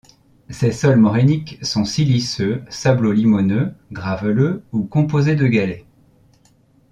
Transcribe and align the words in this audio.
Ses 0.49 0.71
sols 0.71 0.97
morainiques 0.97 1.63
sont 1.63 1.85
siliceux, 1.85 2.63
sablo-limoneux, 2.69 3.71
graveleux 3.91 4.63
ou 4.71 4.83
composés 4.83 5.35
de 5.35 5.45
galets. 5.45 5.85